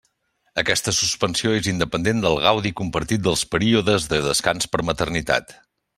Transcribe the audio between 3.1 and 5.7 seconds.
dels períodes de descans per maternitat.